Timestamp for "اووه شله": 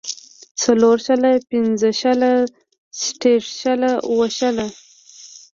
4.07-4.67